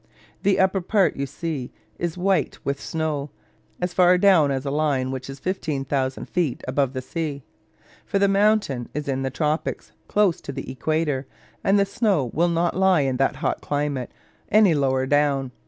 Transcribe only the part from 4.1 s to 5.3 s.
down as a line which